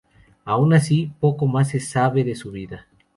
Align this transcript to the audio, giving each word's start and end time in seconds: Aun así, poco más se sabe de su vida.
Aun 0.47 0.73
así, 0.73 1.11
poco 1.19 1.45
más 1.45 1.69
se 1.69 1.79
sabe 1.79 2.23
de 2.23 2.33
su 2.33 2.49
vida. 2.51 2.87